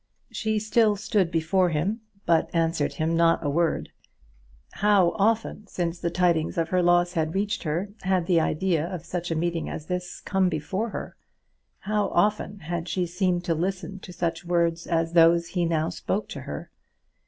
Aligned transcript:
She 0.31 0.57
still 0.57 0.95
stood 0.95 1.29
before 1.29 1.69
him, 1.69 2.01
but 2.25 2.49
answered 2.55 2.93
him 2.93 3.15
not 3.15 3.45
a 3.45 3.51
word. 3.51 3.89
How 4.71 5.11
often 5.11 5.67
since 5.67 5.99
the 5.99 6.09
tidings 6.09 6.57
of 6.57 6.69
her 6.69 6.81
loss 6.81 7.13
had 7.13 7.35
reached 7.35 7.61
her 7.61 7.89
had 8.01 8.25
the 8.25 8.39
idea 8.39 8.83
of 8.91 9.05
such 9.05 9.29
a 9.29 9.35
meeting 9.35 9.69
as 9.69 9.85
this 9.85 10.19
come 10.19 10.49
before 10.49 10.89
her! 10.89 11.17
how 11.81 12.07
often 12.07 12.61
had 12.61 12.89
she 12.89 13.05
seemed 13.05 13.43
to 13.43 13.53
listen 13.53 13.99
to 13.99 14.11
such 14.11 14.43
words 14.43 14.87
as 14.87 15.13
those 15.13 15.49
he 15.49 15.65
now 15.65 15.89
spoke 15.89 16.27
to 16.29 16.41
her! 16.41 16.71